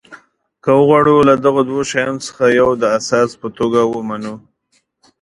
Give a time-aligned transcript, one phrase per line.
[0.63, 4.35] که وغواړو له دغو دوو شیانو څخه یو د اساس په توګه ومنو.